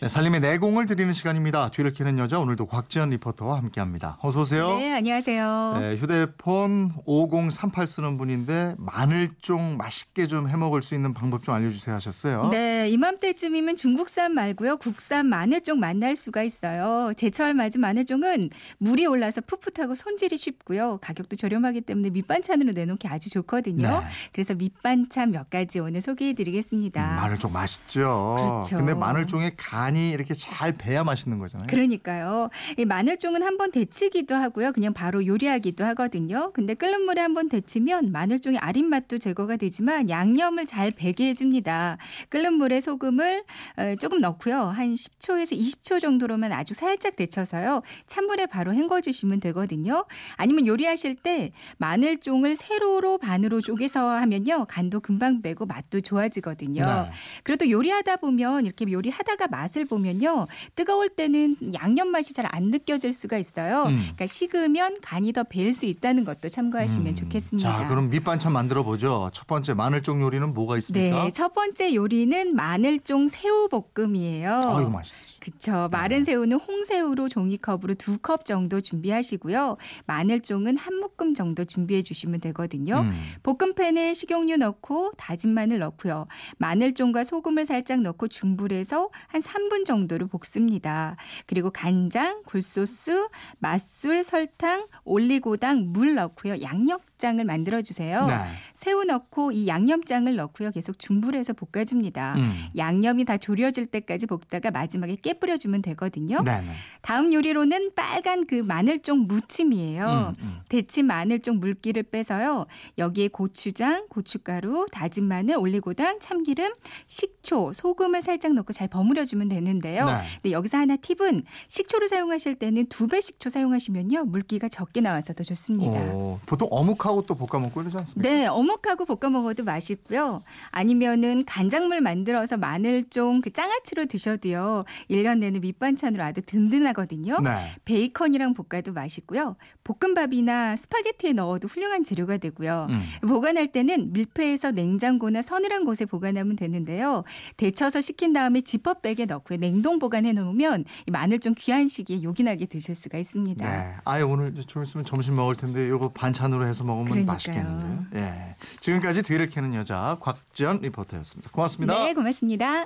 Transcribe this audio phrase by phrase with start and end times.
[0.00, 1.70] 네, 살림의 내공을 드리는 시간입니다.
[1.70, 4.16] 뒤를 캐는 여자 오늘도 곽지연 리포터와 함께합니다.
[4.22, 4.78] 어서 오세요.
[4.78, 5.76] 네, 안녕하세요.
[5.78, 12.48] 네, 휴대폰 5038 쓰는 분인데 마늘종 맛있게 좀 해먹을 수 있는 방법 좀 알려주세요 하셨어요.
[12.48, 14.78] 네, 이맘때쯤이면 중국산 말고요.
[14.78, 17.12] 국산 마늘종 만날 수가 있어요.
[17.18, 20.96] 제철 맞은 마늘종은 물이 올라서 풋풋하고 손질이 쉽고요.
[21.02, 23.86] 가격도 저렴하기 때문에 밑반찬으로 내놓기 아주 좋거든요.
[23.86, 24.06] 네.
[24.32, 27.10] 그래서 밑반찬 몇 가지 오늘 소개해드리겠습니다.
[27.10, 28.62] 음, 마늘종 맛있죠.
[28.64, 28.78] 그렇죠.
[28.78, 31.66] 근데 마늘종의 간이 이렇게 잘 배야 맛있는 거잖아요.
[31.68, 32.48] 그러니까요.
[32.78, 34.72] 이 마늘종은 한번 데치기도 하고요.
[34.72, 36.52] 그냥 바로 요리하기도 하거든요.
[36.52, 41.98] 근데 끓는 물에 한번 데치면 마늘종의 아린 맛도 제거가 되지만 양념을 잘 배게 해줍니다.
[42.28, 43.44] 끓는 물에 소금을
[43.76, 44.60] 어, 조금 넣고요.
[44.60, 47.82] 한 10초에서 20초 정도로만 아주 살짝 데쳐서요.
[48.06, 50.04] 찬물에 바로 헹궈주시면 되거든요.
[50.36, 54.66] 아니면 요리하실 때 마늘종을 세로로 반으로 쪼개서 하면요.
[54.68, 56.82] 간도 금방 배고 맛도 좋아지거든요.
[56.82, 57.10] 네.
[57.42, 60.46] 그래도 요리하다 보면 이렇게 요리하다가 맛을 보면요.
[60.74, 63.84] 뜨거울 때는 양념 맛이 잘 안 느껴질 수가 있어요.
[63.84, 63.96] 음.
[63.98, 67.14] 그러니까 식으면 간이 더 벨 수 있다는 것도 참고하시면 음.
[67.14, 67.82] 좋겠습니다.
[67.82, 69.30] 자, 그럼 밑반찬 만들어 보죠.
[69.32, 71.24] 첫 번째 마늘종 요리는 뭐가 있습니까?
[71.24, 74.52] 네, 첫 번째 요리는 마늘종 새우 볶음이에요.
[74.52, 75.29] 아, 이거 맛있지.
[75.40, 75.88] 그쵸.
[75.90, 79.76] 마른 새우는 홍새우로 종이컵으로 두 컵 정도 준비하시고요.
[80.06, 83.00] 마늘종은 한 묶음 정도 준비해 주시면 되거든요.
[83.00, 83.12] 음.
[83.42, 86.26] 볶음팬에 식용유 넣고 다진 마늘 넣고요.
[86.58, 91.16] 마늘종과 소금을 살짝 넣고 중불에서 한 3분 정도를 볶습니다.
[91.46, 96.60] 그리고 간장, 굴소스, 맛술, 설탕, 올리고당, 물 넣고요.
[96.60, 98.26] 양념 장을 만들어 주세요.
[98.26, 98.34] 네.
[98.74, 100.72] 새우 넣고 이 양념장을 넣고요.
[100.72, 102.34] 계속 중불에서 볶아 줍니다.
[102.38, 102.52] 음.
[102.76, 106.42] 양념이 다 졸여질 때까지 볶다가 마지막에 깨 뿌려 주면 되거든요.
[106.42, 106.66] 네, 네.
[107.02, 110.34] 다음 요리로는 빨간 그 마늘종 무침이에요.
[110.38, 110.58] 음, 음.
[110.68, 112.66] 데친 마늘종 물기를 빼서요.
[112.98, 116.72] 여기에 고추장, 고춧가루, 다진 마늘, 올리고당, 참기름,
[117.06, 120.06] 식초, 소금을 살짝 넣고 잘 버무려 주면 되는데요.
[120.06, 120.12] 네.
[120.36, 124.24] 근데 여기서 하나 팁은 식초를 사용하실 때는 두 배 식초 사용하시면요.
[124.26, 126.00] 물기가 적게 나와서 더 좋습니다.
[126.14, 128.28] 오, 보통 어묵하 고 또 볶아 먹고 이러지 않습니까?
[128.28, 130.40] 네, 어묵하고 볶아 먹어도 맛있고요.
[130.70, 134.84] 아니면은 간장물 만들어서 마늘종 그 장아찌로 드셔도요.
[135.08, 137.38] 1년 내내 밑반찬으로 아주 든든하거든요.
[137.40, 137.50] 네.
[137.84, 139.56] 베이컨이랑 볶아도 맛있고요.
[139.84, 142.88] 볶음밥이나 스파게티에 넣어도 훌륭한 재료가 되고요.
[142.90, 143.28] 음.
[143.28, 147.22] 보관할 때는 밀폐해서 냉장고나 서늘한 곳에 보관하면 되는데요.
[147.58, 149.58] 데쳐서 식힌 다음에 지퍼백에 넣고요.
[149.58, 153.70] 냉동 보관해 놓으면 이 마늘종 귀한 시기에 요긴하게 드실 수가 있습니다.
[153.70, 153.94] 네.
[154.04, 157.34] 아예 오늘 좀 있으면 점심 먹을 텐데 이거 반찬으로 해서 먹으면 그러니까요.
[157.34, 158.04] 맛있겠는데요.
[158.14, 158.54] 예.
[158.80, 161.50] 지금까지 뒤를 캐는 여자 곽지연 리포터였습니다.
[161.50, 161.94] 고맙습니다.
[162.04, 162.84] 네, 고맙습니다.